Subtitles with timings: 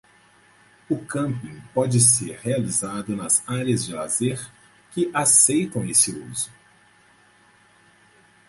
[0.89, 4.51] O camping pode ser realizado nas áreas de lazer
[4.89, 6.51] que aceitam esse uso.